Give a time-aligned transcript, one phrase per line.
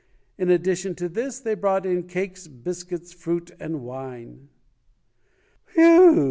[0.35, 4.49] In addition to this, they brought in cakes, biscuits, fruit and wine".
[5.75, 6.19] "Whew!